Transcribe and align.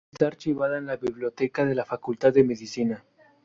Está 0.11 0.25
archivada 0.25 0.79
en 0.79 0.87
la 0.87 0.97
Biblioteca 0.97 1.63
de 1.63 1.75
la 1.75 1.85
Facultad 1.85 2.33
de 2.33 2.43
Medicina. 2.43 3.05